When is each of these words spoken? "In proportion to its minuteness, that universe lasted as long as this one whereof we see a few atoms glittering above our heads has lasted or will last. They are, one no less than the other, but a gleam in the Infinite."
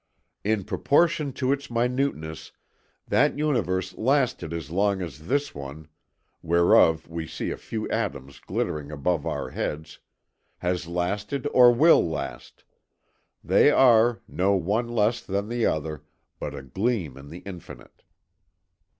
"In 0.43 0.63
proportion 0.63 1.31
to 1.33 1.51
its 1.53 1.69
minuteness, 1.69 2.51
that 3.07 3.37
universe 3.37 3.95
lasted 3.95 4.51
as 4.51 4.71
long 4.71 4.99
as 4.99 5.27
this 5.27 5.53
one 5.53 5.89
whereof 6.41 7.07
we 7.07 7.27
see 7.27 7.51
a 7.51 7.55
few 7.55 7.87
atoms 7.89 8.39
glittering 8.39 8.89
above 8.91 9.27
our 9.27 9.51
heads 9.51 9.99
has 10.57 10.87
lasted 10.87 11.47
or 11.53 11.71
will 11.71 12.03
last. 12.09 12.63
They 13.43 13.69
are, 13.69 14.21
one 14.37 14.37
no 14.37 14.57
less 14.93 15.21
than 15.21 15.49
the 15.49 15.67
other, 15.67 16.03
but 16.39 16.55
a 16.55 16.63
gleam 16.63 17.15
in 17.15 17.29
the 17.29 17.43
Infinite." 17.45 18.01